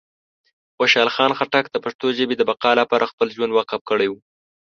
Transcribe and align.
خوشحال 0.77 1.09
خان 1.15 1.31
خټک 1.39 1.65
د 1.71 1.75
پښتو 1.85 2.07
ژبې 2.17 2.35
د 2.37 2.41
بقا 2.49 2.71
لپاره 2.81 3.09
خپل 3.11 3.27
ژوند 3.35 3.51
وقف 3.55 3.81
کړی 3.89 4.07
و. 4.09 4.13